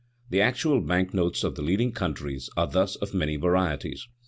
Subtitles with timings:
[0.31, 4.07] The actual bank notes of the leading countries are thus of many varieties.